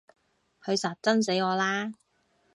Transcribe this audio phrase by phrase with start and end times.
[0.63, 1.91] 佢實憎死我啦！